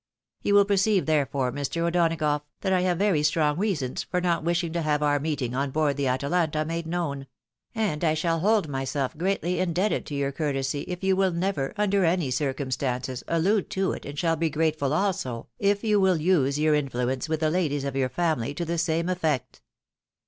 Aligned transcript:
You 0.41 0.55
will 0.55 0.65
perceive, 0.65 1.05
therefore, 1.05 1.51
Mr. 1.51 1.83
O'Donagough, 1.87 2.41
that 2.61 2.73
I 2.73 2.81
have 2.81 2.97
very 2.97 3.21
strong 3.21 3.59
reasons 3.59 4.01
for 4.01 4.19
not 4.19 4.43
wishing 4.43 4.73
to 4.73 4.81
have 4.81 5.03
our 5.03 5.19
meeting 5.19 5.53
on 5.53 5.69
board 5.69 5.95
the 5.95 6.07
Ata 6.09 6.27
lanta 6.27 6.65
made 6.65 6.87
known; 6.87 7.27
and 7.75 8.03
I 8.03 8.15
shall 8.15 8.39
hold 8.39 8.67
myself 8.67 9.15
greatly 9.15 9.59
indebted 9.59 10.07
to 10.07 10.15
your 10.15 10.31
courtesy, 10.31 10.81
if 10.87 11.03
you 11.03 11.15
will 11.15 11.29
never, 11.33 11.75
under 11.77 12.03
any 12.03 12.31
circumstances, 12.31 13.23
allude 13.27 13.69
to 13.69 13.91
it, 13.91 14.03
and 14.07 14.17
shall 14.17 14.35
be 14.35 14.49
grateful, 14.49 14.91
also, 14.91 15.49
if 15.59 15.83
you 15.83 15.99
will 15.99 16.17
use 16.17 16.57
your 16.57 16.73
influence 16.73 17.29
with 17.29 17.41
the 17.41 17.51
ladies 17.51 17.83
of 17.83 17.95
your 17.95 18.09
family 18.09 18.55
to 18.55 18.65
the 18.65 18.79
same 18.79 19.07
effect." 19.07 19.61